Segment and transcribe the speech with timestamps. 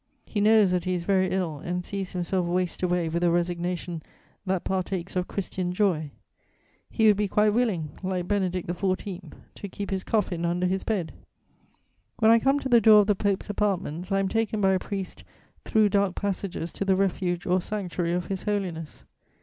[0.25, 4.01] _He knows that he is very ill and sees himself waste away with a resignation
[4.47, 6.09] that partakes of Christian joy:
[6.89, 11.13] he would be quite willing, like Benedict XIV., to keep his coffin under his bed.
[12.17, 14.79] When I come to the door of the Pope's apartments, I am taken by a
[14.79, 15.23] priest
[15.65, 19.03] through dark passages to the refuge or sanctuary of His Holiness.